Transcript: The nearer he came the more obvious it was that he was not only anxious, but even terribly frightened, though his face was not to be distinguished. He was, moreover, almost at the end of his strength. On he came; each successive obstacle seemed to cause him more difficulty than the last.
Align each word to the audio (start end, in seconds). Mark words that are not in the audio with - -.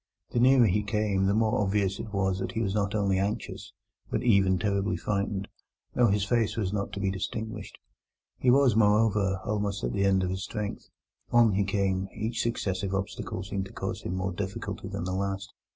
The 0.31 0.39
nearer 0.39 0.65
he 0.65 0.81
came 0.81 1.27
the 1.27 1.35
more 1.35 1.61
obvious 1.61 1.99
it 1.99 2.11
was 2.11 2.39
that 2.39 2.53
he 2.53 2.61
was 2.63 2.73
not 2.73 2.95
only 2.95 3.19
anxious, 3.19 3.71
but 4.09 4.23
even 4.23 4.57
terribly 4.57 4.97
frightened, 4.97 5.47
though 5.93 6.07
his 6.07 6.25
face 6.25 6.57
was 6.57 6.73
not 6.73 6.91
to 6.93 6.99
be 6.99 7.11
distinguished. 7.11 7.77
He 8.39 8.49
was, 8.49 8.75
moreover, 8.75 9.39
almost 9.45 9.83
at 9.83 9.93
the 9.93 10.05
end 10.05 10.23
of 10.23 10.31
his 10.31 10.43
strength. 10.43 10.89
On 11.31 11.51
he 11.53 11.63
came; 11.63 12.07
each 12.15 12.41
successive 12.41 12.95
obstacle 12.95 13.43
seemed 13.43 13.65
to 13.65 13.73
cause 13.73 14.01
him 14.01 14.15
more 14.15 14.31
difficulty 14.31 14.87
than 14.87 15.03
the 15.03 15.13
last. 15.13 15.53